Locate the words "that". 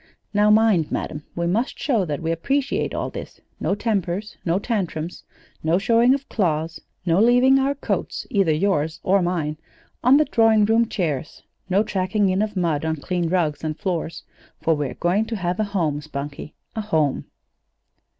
2.05-2.21